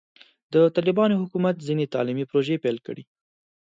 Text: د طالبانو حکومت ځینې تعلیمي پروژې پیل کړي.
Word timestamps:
د 0.53 0.55
طالبانو 0.75 1.19
حکومت 1.21 1.55
ځینې 1.67 1.91
تعلیمي 1.93 2.25
پروژې 2.29 2.61
پیل 2.63 2.77
کړي. 2.85 3.03